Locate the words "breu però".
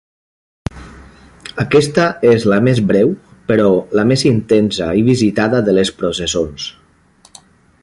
2.93-3.69